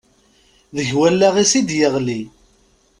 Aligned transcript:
Deg 0.75 0.89
wallaɣ-is 0.97 1.53
i 1.59 1.61
d-yeɣli. 1.67 2.19